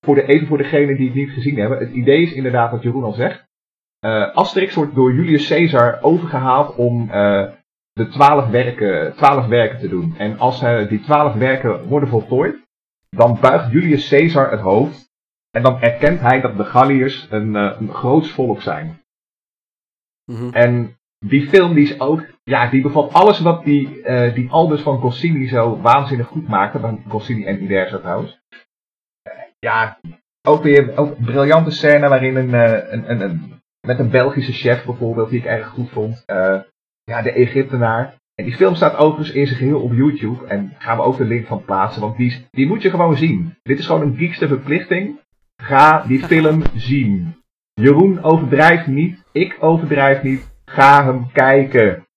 [0.05, 2.83] voor de, even voor degenen die het niet gezien hebben, het idee is inderdaad wat
[2.83, 3.45] Jeroen al zegt.
[3.99, 7.47] Eh, Asterix wordt door Julius Caesar overgehaald om eh,
[7.91, 10.15] de twaalf werken, twaalf werken te doen.
[10.17, 12.55] En als die twaalf werken worden voltooid,
[13.09, 15.06] dan buigt Julius Caesar het hoofd.
[15.57, 19.01] En dan erkent hij dat de Galliërs een, eh, een groots volk zijn.
[20.31, 20.49] Mhm.
[20.49, 24.81] En die film die is ook, ja, die bevat alles wat die, eh, die Albus
[24.81, 26.79] van Goscinny zo waanzinnig goed maakte.
[26.79, 28.39] Van Goscinny en Uderzo trouwens.
[29.21, 29.99] Eh, ja,
[30.47, 34.85] ook weer ook een briljante scène waarin een, een, een, een, met een Belgische chef
[34.85, 36.23] bijvoorbeeld, die ik erg goed vond.
[37.03, 38.15] ja, de Egyptenaar.
[38.35, 40.47] En die film staat overigens in zijn geheel op YouTube.
[40.47, 43.17] En daar gaan we ook de link van plaatsen, want die, die moet je gewoon
[43.17, 43.55] zien.
[43.63, 45.19] Dit is gewoon een geekste verplichting.
[45.67, 47.43] Ga die film zien.
[47.73, 50.49] Jeroen overdrijft niet, ik overdrijf niet.
[50.65, 52.07] Ga hem kijken.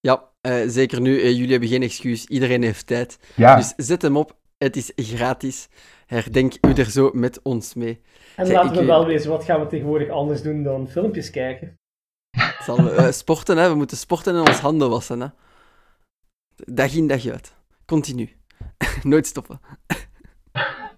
[0.00, 1.20] Ja, eh, zeker nu.
[1.20, 2.26] eh, jullie hebben geen excuus.
[2.26, 3.18] Iedereen heeft tijd.
[3.36, 4.38] Ja, Dus zet hem op.
[4.58, 5.68] Het is gratis.
[6.06, 8.00] Herdenk u er zo met ons mee.
[8.36, 11.78] En laten we eh, wel wezen, wat gaan we tegenwoordig anders doen dan filmpjes kijken?
[12.62, 13.68] Zal, eh, sporten, hè.
[13.68, 15.26] We moeten sporten en ons handen wassen, hè.
[16.54, 17.54] Dag in, dag uit.
[17.84, 18.30] Continu.
[19.02, 19.60] Nooit stoppen.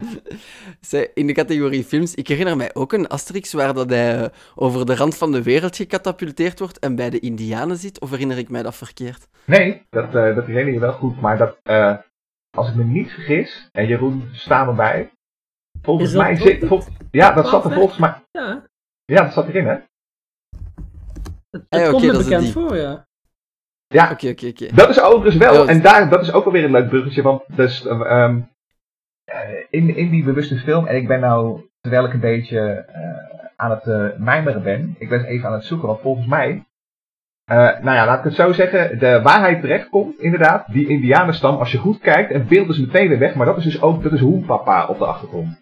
[0.80, 4.28] Zij, in de categorie films, ik herinner mij ook een Asterix waar dat hij eh,
[4.54, 8.38] over de rand van de wereld gecatapulteerd wordt en bij de Indianen zit, of herinner
[8.38, 9.28] ik mij dat verkeerd?
[9.44, 11.20] nee, dat, eh, dat herinner je wel goed.
[11.20, 11.96] Maar dat, eh,
[12.56, 15.10] als ik me niet vergis, en Jeroen, sta me bij.
[15.82, 16.66] Volgens mij zit.
[16.66, 18.14] vol- ja, dat zat er volgens mij.
[18.30, 18.66] Ja.
[19.04, 19.76] Ja, dat zat erin, hè?
[21.50, 23.06] Het, ja, komt oké, me dat is bekend voor, ja.
[23.86, 24.66] Ja, Oké, oké, oké.
[24.74, 27.22] Dat is overigens wel, Ja, en daar, dat is ook wel weer een leuk bruggetje,
[27.22, 28.34] want dus, ehm, eh,
[29.70, 33.70] in, in die bewuste film, en ik ben nou, terwijl ik een beetje eh, aan
[33.70, 36.64] het eh mijmeren ben, ik ben even aan het zoeken, want volgens mij,
[37.44, 41.72] eh, nou ja, laat ik het zo zeggen, de waarheid terechtkomt, inderdaad, die indianenstam, als
[41.72, 44.02] je goed kijkt, en het beeld is meteen weer weg, maar dat is dus ook,
[44.02, 45.60] dat is Hoenpapa op de achtergrond.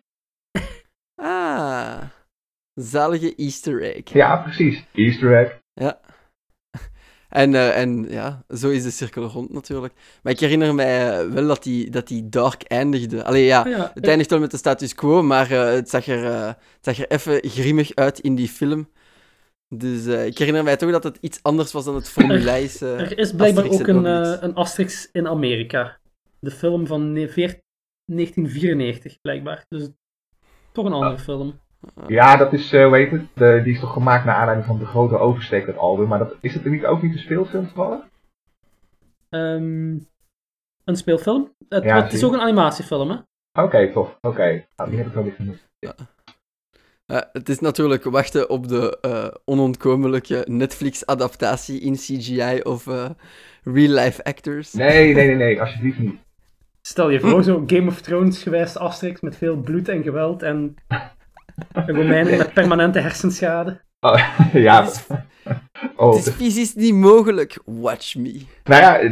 [1.14, 2.02] Ah,
[2.74, 4.12] zalige easter egg.
[4.12, 4.87] Ja, precies.
[4.94, 5.59] Easter egg.
[7.31, 9.95] En, eh, en ja, zo is de cirkel rond natuurlijk.
[10.23, 13.25] Maar ik herinner mij eh, wel dat die, dat die dark eindigde.
[13.25, 13.90] Allee, ja, Ah, ja.
[13.95, 17.09] het eindigt wel met de status quo, maar eh, het, zag er, het zag er
[17.11, 18.88] even grimmig uit in die film.
[19.75, 22.81] Dus ik herinner mij toch dat het iets anders was dan het formulijs.
[22.81, 25.99] Er is blijkbaar Asterix ook en een, een Asterix in Amerika.
[26.38, 27.61] De film van ne- veer-
[28.05, 29.64] 1994, blijkbaar.
[29.69, 29.88] Dus
[30.73, 31.61] toch een andere film.
[32.07, 34.79] Ja, dat is, eh hoe heet het, de, die is toch gemaakt naar aanleiding van
[34.79, 38.01] de grote oversteek, dat album, maar dat, is het niet, ook niet een speelfilm toevallig?
[39.29, 39.99] Ehm,
[40.85, 41.55] een speelfilm.
[41.69, 43.16] Het, Ja, het is ook een animatiefilm, hè?
[43.62, 44.19] Oké, tof.
[44.21, 44.64] Oké.
[44.77, 45.69] Nou, die heb ik wel weer genoemd.
[47.07, 53.11] Eh, het is natuurlijk wachten op de eh, onontkomelijke Netflix-adaptatie in CGI of eh,
[53.64, 54.73] real-life actors.
[54.73, 56.19] Nee, nee, nee, nee, alsjeblieft niet.
[56.83, 60.75] Stel je voor, zo Game of Thrones gewijs Asterix met veel bloed en geweld en
[61.87, 63.81] Romeinen met permanente hersenschade.
[64.01, 64.85] Oh, ja.
[64.85, 65.07] Het is,
[65.96, 66.14] Oh.
[66.16, 67.59] het is fysisch niet mogelijk.
[67.64, 68.42] Watch me.
[68.64, 68.99] Nou ja,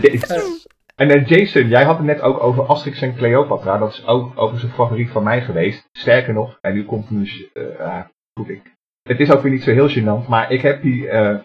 [0.97, 3.79] en Jason, jij had het net ook over Asterix en Cleopatra.
[3.79, 5.89] Dat is ook overigens een favoriet van mij geweest.
[5.93, 7.29] Sterker nog, en nu komt een...
[7.53, 8.63] eh ja, goed, ik...
[9.03, 11.09] Het is ook weer niet zo heel gênant, maar ik heb die...
[11.09, 11.37] eh,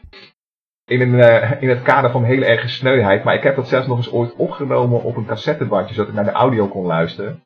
[0.86, 3.88] in, een, eh, in het kader van hele erge sneuheid, maar ik heb dat zelfs
[3.88, 7.43] nog eens ooit opgenomen op een cassettebandje, zodat ik naar de audio kon luisteren.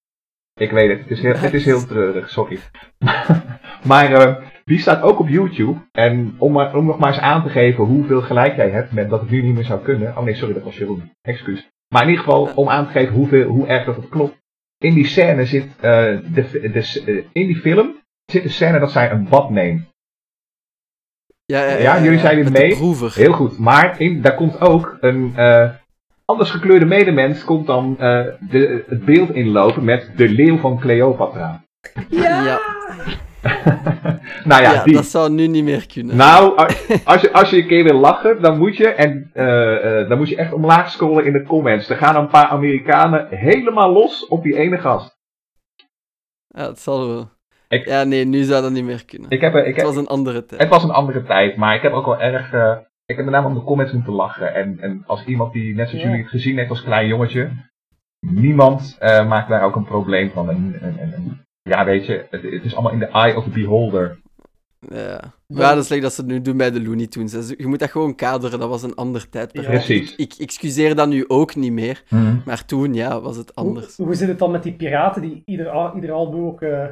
[0.58, 2.60] Ik weet het, het is heel, het is heel treurig, sorry.
[3.92, 5.80] maar eh, die staat ook op YouTube.
[5.92, 9.10] En om, maar, om nog maar eens aan te geven hoeveel gelijk jij hebt met
[9.10, 10.18] dat het nu niet meer zou kunnen.
[10.18, 11.12] Oh nee, sorry, dat was Jeroen.
[11.22, 11.70] Excuus.
[11.88, 14.46] Maar in ieder geval om aan te geven hoeveel, hoe erg dat het klopt.
[14.78, 15.82] In die scène zit, eh,
[16.34, 19.88] de, de, eh, in die film zit een scène dat zij een bad neemt.
[21.46, 22.76] Ja, ja, Ja, jullie zijn de mee?
[23.14, 23.58] Heel goed.
[23.58, 25.70] Maar in, daar komt ook een eh,
[26.28, 31.64] anders gekleurde medemens komt dan eh, de, het beeld inlopen met de leeuw van Cleopatra.
[32.10, 32.60] Ja,
[34.44, 34.94] nou ja, ja, die.
[34.94, 36.16] dat zou nu niet meer kunnen.
[36.16, 36.56] Nou,
[37.06, 40.18] als je, als je een keer wil lachen, dan moet je, en, eh, eh, dan
[40.18, 41.90] moet je echt omlaag scrollen in de comments.
[41.90, 45.18] Er gaan een paar Amerikanen helemaal los op die ene gast.
[46.48, 47.30] Ja, het zal wel.
[47.70, 49.30] Ik- Ja, nee, nu zou dat niet meer kunnen.
[49.30, 50.62] Ik heb, ik Het was een andere tijd.
[50.62, 52.52] het was een andere tijd, maar ik heb ook wel erg.
[53.08, 54.54] Ik heb met name om de comments moeten lachen.
[54.54, 56.10] En, en als iemand die net zoals Ja.
[56.10, 57.50] jullie het gezien heeft als klein jongetje,
[58.20, 60.50] niemand eh, maakt daar ook een probleem van.
[60.50, 63.44] En, en, en, en- ja, weet je, het, het is allemaal in de eye of
[63.44, 64.20] the beholder.
[64.90, 65.20] Ja.
[65.48, 67.54] Ja, dat is leuk dat ze het nu doen bij de Looney Tunes.
[67.58, 69.66] Je moet dat gewoon kaderen, dat was een ander tijdperk.
[69.66, 69.72] Ja.
[69.72, 70.16] Precies.
[70.16, 72.36] Ik excuseer dat nu ook niet meer, Mhm.
[72.46, 73.98] maar toen, ja, was het anders.
[73.98, 76.86] Hoe, hoe zit het dan met die piraten die ieder, al- ieder album ook eh,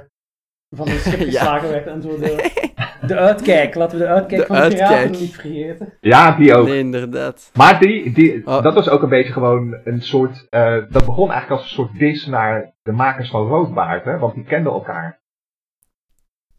[0.69, 1.25] van een schip Ja.
[1.25, 2.51] geslagen werd en zo de,
[3.07, 3.75] de uitkijk.
[3.75, 5.19] Laten we de uitkijk De van de piraten uitkijk.
[5.21, 5.93] niet vergeten.
[6.01, 6.67] Ja, die ook.
[6.67, 7.51] Nee, inderdaad.
[7.53, 8.61] Maar die, die, Oh.
[8.63, 10.47] dat was ook een beetje gewoon een soort.
[10.49, 14.17] eh, dat begon eigenlijk als een soort dis naar de makers van Roodbaard, hè?
[14.17, 15.19] Want die kenden elkaar.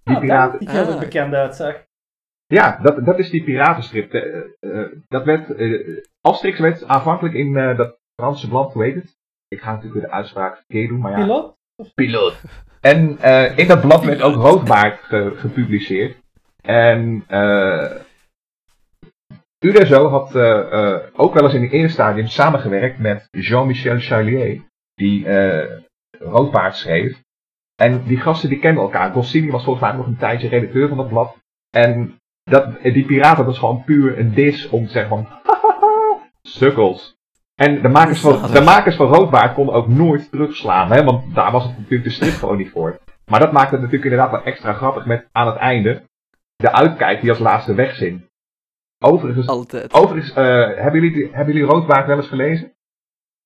[0.03, 0.59] Die Ah, piraten.
[0.59, 0.99] Die er Ah.
[0.99, 1.85] bekend uitzag.
[2.47, 4.13] Ja, dat, dat is die piratenstrip.
[4.13, 5.55] Eh, eh, dat werd.
[5.55, 9.17] eh, Asterix werd aanvankelijk in eh, dat Franse blad, hoe heet het?
[9.49, 11.17] Ik ga natuurlijk weer de uitspraak verkeerd doen, maar ja.
[11.25, 11.56] Pilot?
[11.95, 12.41] Piloot.
[12.81, 13.19] En
[13.57, 16.17] in dat blad werd ook Roodbaard ge- gepubliceerd.
[16.63, 17.91] En eh
[19.59, 24.63] Uderzo had eh, eh, ook wel eens in het eerste stadium samengewerkt met Jean-Michel Charlier,
[24.95, 25.27] die
[26.19, 27.21] Roodbaard schreef.
[27.75, 29.13] En die gasten die kenden elkaar.
[29.13, 31.37] Goscinny was volgens mij nog een tijdje redacteur van dat blad.
[31.71, 35.29] En dat, die piraten, is gewoon puur een dis om te zeggen van...
[36.43, 37.16] Sukkels.
[37.57, 41.53] En de makers, van, de makers van Roodbaard konden ook nooit terugslaan, hè, want daar
[41.53, 42.99] was het natuurlijk de strip gewoon niet voor.
[43.27, 46.03] Maar dat maakte het natuurlijk inderdaad wel extra grappig met aan het einde
[46.57, 48.29] de uitkijk die als laatste wegzin.
[48.99, 49.95] Overigens, Altijd.
[49.95, 52.73] overigens eh, hebben, jullie, hebben jullie Roodbaard wel eens gelezen?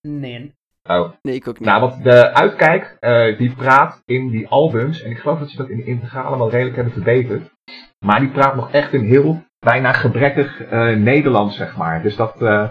[0.00, 0.54] Nee.
[0.82, 1.12] Oh.
[1.22, 1.68] Nee, ik ook niet.
[1.68, 5.56] Nou, want de uitkijk, eh, die praat in die albums, en ik geloof dat ze
[5.56, 7.50] dat in de integrale wel redelijk hebben verbeterd.
[7.98, 12.02] Maar die praat nog echt in heel bijna gebrekkig eh, Nederlands, zeg maar.
[12.02, 12.70] Dus dat, eh,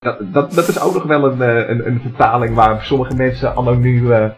[0.00, 3.54] dat, dat, dat is ook nog wel een, eh, een, een vertaling waar sommige mensen
[3.54, 4.30] anno nu eh,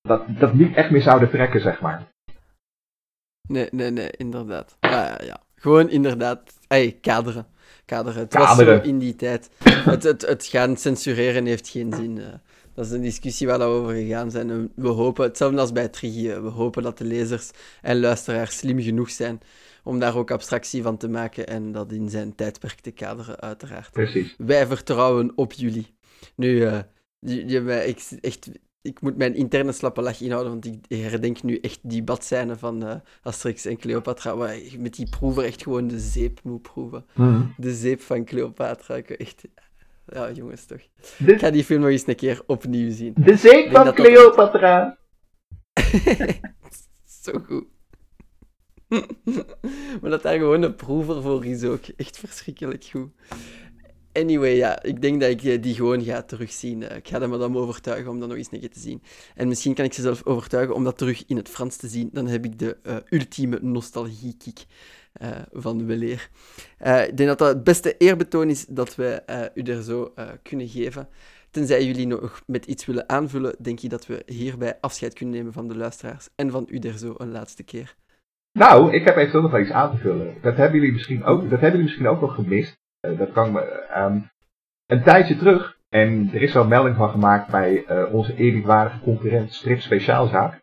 [0.00, 2.06] dat, dat niet echt meer zouden trekken, zeg maar.
[3.48, 4.76] Nee, nee, nee, inderdaad.
[4.80, 5.40] Ja, ja, ja.
[5.54, 6.40] Gewoon inderdaad.
[7.00, 7.46] Kaderen.
[7.84, 8.22] Kaderen.
[8.22, 8.78] Het was Kaderen.
[8.84, 9.50] zo in die tijd.
[9.64, 12.18] Het, het, het gaan censureren heeft geen zin.
[12.18, 12.24] eh.
[12.74, 14.50] Dat is een discussie waar we over gegaan zijn.
[14.50, 17.50] En we hopen, hetzelfde als bij Triggy, eh, we hopen dat de lezers
[17.82, 19.40] en luisteraars slim genoeg zijn
[19.86, 23.90] om daar ook abstractie van te maken en dat in zijn tijdperk te kaderen, uiteraard.
[23.90, 24.34] Precies.
[24.38, 25.96] Wij vertrouwen op jullie.
[26.36, 26.78] Nu, eh,
[27.18, 28.50] je, ik, echt,
[28.82, 32.86] ik moet mijn interne slappe lach inhouden, want ik herdenk nu echt die badscène van
[32.86, 37.04] eh, Asterix en Cleopatra, waar je met die proever echt gewoon de zeep moet proeven.
[37.56, 38.94] De zeep van Cleopatra.
[38.94, 39.42] Ik echt...
[40.06, 40.80] Ja, jongens, toch.
[41.26, 43.14] Ik ga die film nog eens een keer opnieuw zien.
[43.16, 44.98] de zeep van Cleopatra.
[47.22, 47.74] Zo goed.
[50.00, 53.08] maar dat daar gewoon een proever voor is ook echt verschrikkelijk goed.
[54.12, 56.82] Anyway, ja, ik denk dat ik eh, die gewoon ga terugzien.
[56.82, 59.02] Eh, Ik ga de madame overtuigen om dat nog eens een te zien.
[59.34, 62.08] En misschien kan ik ze zelf overtuigen om dat terug in het Frans te zien.
[62.12, 64.64] Dan heb ik de eh, ultieme nostalgie-kick
[65.52, 66.30] van weleer.
[66.78, 71.08] Ik denk dat dat het beste eerbetoon is dat eh, u er zo kunnen geven.
[71.50, 75.52] Tenzij jullie nog met iets willen aanvullen, denk ik dat we hierbij afscheid kunnen nemen
[75.52, 77.96] van de luisteraars en van u er zo een laatste keer.
[78.56, 80.34] Nou, ik heb eventueel nog wel iets aan te vullen.
[80.40, 82.78] Dat hebben jullie misschien ook, dat hebben jullie misschien ook nog gemist.
[83.00, 84.18] Eh, dat kan me, ehm,
[84.86, 89.52] een tijdje terug, en er is wel melding van gemaakt bij eh, onze eerbiedwaardige concurrent
[89.52, 90.60] Strip Speciaalzaak.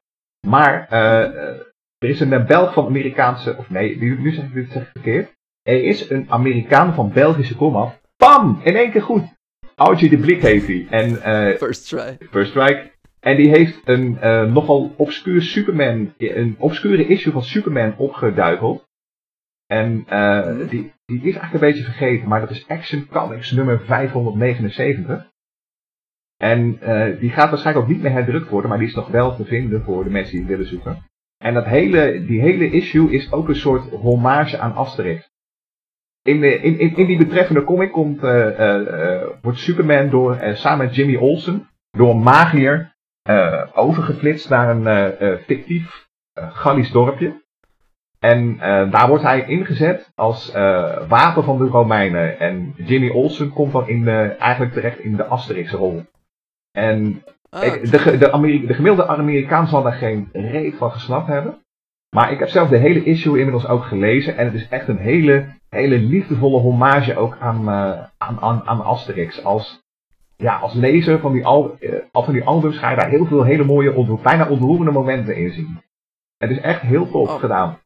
[0.48, 1.58] Maar eh,
[1.98, 4.90] er is een Belg van Amerikaanse, of nee, nu, nu zeg ik dit zeg ik
[4.92, 5.32] verkeerd.
[5.62, 8.02] Er is een Amerikaan van Belgische komaf.
[8.18, 8.62] Pam!
[8.64, 9.24] In één keer goed.
[9.76, 10.88] Audrey de Blik heet hij.
[10.90, 11.10] En
[11.58, 12.18] First try.
[12.30, 12.93] First Strike.
[13.24, 18.88] En die heeft een eh, nogal obscuur Superman, een obscure issue van Superman opgeduikeld.
[19.66, 23.80] En eh, die, die is eigenlijk een beetje vergeten, maar dat is Action Comics nummer
[23.80, 25.32] 579.
[26.38, 29.36] En eh, die gaat waarschijnlijk ook niet meer herdrukt worden, maar die is nog wel
[29.36, 31.04] te vinden voor de mensen die het willen zoeken.
[31.38, 35.32] En dat hele, die hele issue is ook een soort hommage aan Asterix.
[36.22, 38.22] In, de, in, in, in die betreffende comic komt,
[39.42, 42.93] wordt Superman door, samen met Jimmy Olsen door een magier
[43.24, 47.42] eh, overgeflitst naar een eh, eh, fictief Gallisch dorpje.
[48.20, 48.58] En
[48.90, 50.52] daar wordt hij ingezet als
[51.08, 52.40] wapen van de Romeinen.
[52.40, 56.06] En Jimmy Olsen komt dan in de, eigenlijk terecht in de Asterix-rol.
[56.72, 61.28] En Ah, ik- de, de, Ameri- de gemiddelde Amerikaan zal daar geen reet van gesnapt
[61.28, 61.62] hebben.
[62.16, 64.38] Maar ik heb zelf de hele issue inmiddels ook gelezen.
[64.38, 69.44] En het is echt een hele, hele liefdevolle hommage ook aan, aan, aan, aan Asterix.
[69.44, 69.83] Als,
[70.36, 71.78] ja, als lezer van die, al,
[72.12, 75.36] al van die albums ga je daar heel veel hele mooie, ontroer- bijna ontroerende momenten
[75.36, 75.82] in zien.
[76.38, 77.40] Het is echt heel tof Oh.
[77.40, 77.82] gedaan.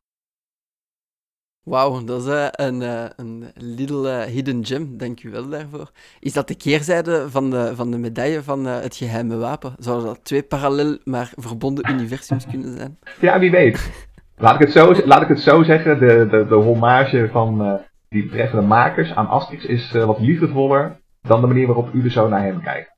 [1.63, 4.97] Wauw, dat is eh, een, eh, een little hidden gem.
[4.97, 5.91] Dank u wel daarvoor.
[6.19, 9.73] Is dat de keerzijde van de, van de medaille van het geheime wapen?
[9.79, 12.99] Zouden dat twee parallel maar verbonden universums kunnen zijn?
[13.21, 14.07] Ja, wie weet.
[14.39, 17.79] Laat ik het zo, laat ik het zo zeggen, de, de, de hommage van
[18.09, 22.27] die betreffende makers aan Asterix is wat liefdevoller dan de manier waarop u er zo
[22.27, 22.95] naar hem kijkt.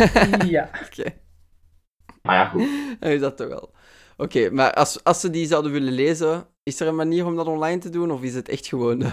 [0.46, 0.70] ja.
[0.84, 1.10] Oké,
[2.22, 2.68] Maar ja, goed.
[3.00, 3.72] dan is dat toch wel.
[4.16, 7.46] Oké, maar als, als ze die zouden willen lezen, is er een manier om dat
[7.46, 8.10] online te doen?
[8.10, 9.10] Of is het echt gewoon eh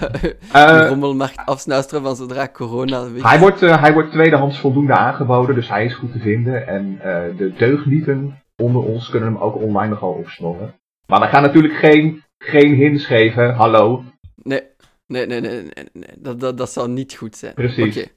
[0.52, 3.22] de rommelmarkt afsnuisteren van zodra corona is?
[3.22, 6.68] hij, wordt, eh, hij wordt tweedehands voldoende aangeboden, dus hij is goed te vinden.
[6.68, 10.76] En eh, de deugnieten onder ons kunnen hem ook online nogal opsnorren.
[11.06, 14.04] Maar we gaan natuurlijk geen, geen hints geven, hallo.
[14.44, 14.62] Nee,
[15.08, 16.10] nee, nee, nee, nee, nee.
[16.18, 17.54] Dat, dat, dat zou niet goed zijn.
[17.54, 17.98] Precies.
[17.98, 18.08] Oké,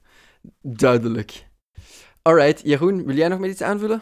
[0.61, 1.47] duidelijk.
[2.21, 4.01] Alright, Jeroen, wil jij nog met iets aanvullen?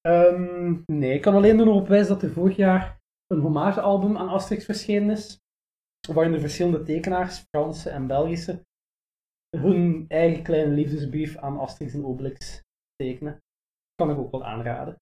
[0.00, 4.28] Ehm, nee, ik kan alleen nog op wijzen dat er vorig jaar een hommagealbum aan
[4.28, 5.38] Asterix verschenen is.
[6.12, 8.64] Waarin de verschillende tekenaars, Franse en Belgische,
[9.56, 12.62] hun eigen kleine liefdesbrief aan Asterix en Obelix
[12.96, 13.38] tekenen.
[13.94, 14.96] Kan ik ook wel aanraden.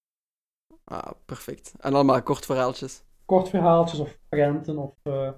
[0.84, 1.74] Ah, perfect.
[1.80, 3.02] En allemaal kort verhaaltjes.
[3.24, 5.32] Kort verhaaltjes of prenten of eh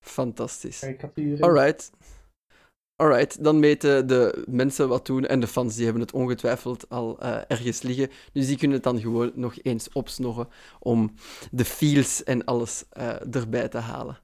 [0.00, 0.78] Fantastisch.
[0.78, 1.40] karikaturen.
[1.44, 1.90] Alright.
[3.00, 7.20] Alright, dan weten de mensen wat doen en de fans die hebben het ongetwijfeld al
[7.20, 8.10] eh, ergens liggen.
[8.32, 11.14] Dus die kunnen het dan gewoon nog eens opsnorren om
[11.50, 14.18] de feels en alles eh, erbij te halen.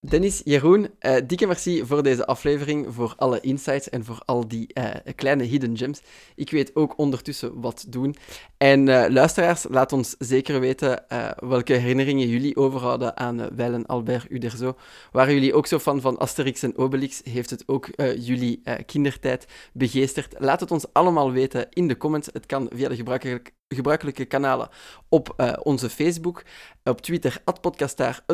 [0.00, 4.72] Dennis, Jeroen, eh, dikke merci voor deze aflevering, voor alle insights en voor al die
[4.72, 6.02] eh, kleine hidden gems.
[6.34, 8.16] Ik weet ook ondertussen wat doen.
[8.56, 11.04] En eh, luisteraars, laat ons zeker weten
[11.36, 14.76] welke herinneringen jullie overhouden aan uh, Weilen Albert Uderzo.
[15.12, 17.20] Waren jullie ook zo fan van Asterix en Obelix?
[17.24, 20.34] Heeft het ook uh, jullie uh, kindertijd begeesterd?
[20.38, 22.28] Laat het ons allemaal weten in de comments.
[22.32, 24.68] Het kan via de gebruikelijke, gebruikelijke kanalen
[25.08, 26.42] op uh, onze Facebook,
[26.84, 28.24] op Twitter, podcastaar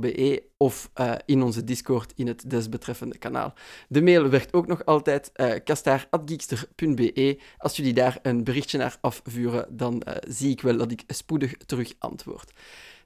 [0.00, 3.54] be of uh, in onze Discord in het desbetreffende kanaal.
[3.88, 7.38] De mail werkt ook nog altijd, uh, kastaar.geekster.be.
[7.58, 11.56] Als jullie daar een berichtje naar afvuren, dan uh, zie ik wel dat ik spoedig
[11.66, 12.52] terug antwoord.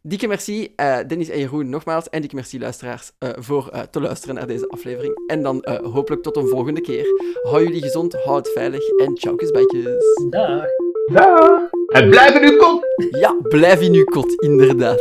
[0.02, 2.08] Dikke merci, uh, Dennis en Jeroen nogmaals.
[2.08, 5.22] En dikke merci, luisteraars, uh, voor uh, te luisteren naar deze aflevering.
[5.26, 7.06] En dan hopelijk tot een volgende keer.
[7.42, 10.04] Hou jullie gezond, hou het veilig en ciao, kusbijtjes.
[10.30, 10.64] Dag.
[11.12, 11.75] Dag.
[11.86, 12.80] En blijf in uw kot.
[13.20, 15.00] Ja, blijf in uw kot, inderdaad.